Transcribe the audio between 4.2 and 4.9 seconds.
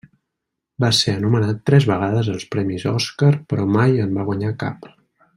va guanyar cap.